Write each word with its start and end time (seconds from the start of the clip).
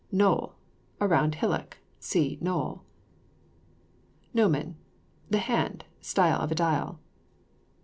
GNOLL. 0.11 0.55
A 0.99 1.07
round 1.07 1.35
hillock. 1.35 1.77
(See 1.99 2.39
KNOLL.) 2.41 2.83
GNOMON. 4.33 4.75
The 5.29 5.37
hand; 5.37 5.85
style 6.01 6.41
of 6.41 6.51
a 6.51 6.55
dial. 6.55 6.99